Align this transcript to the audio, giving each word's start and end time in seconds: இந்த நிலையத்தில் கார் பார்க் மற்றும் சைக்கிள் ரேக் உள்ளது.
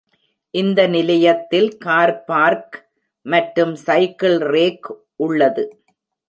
இந்த 0.53 0.79
நிலையத்தில் 0.87 1.77
கார் 1.77 2.13
பார்க் 2.23 2.77
மற்றும் 3.25 3.75
சைக்கிள் 3.85 4.37
ரேக் 4.53 4.89
உள்ளது. 5.15 5.65